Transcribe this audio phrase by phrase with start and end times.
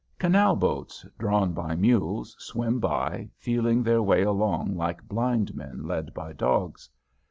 [0.17, 6.11] Canal boats, drawn by mules, swim by, feeling their way along like blind men led
[6.15, 6.89] by dogs.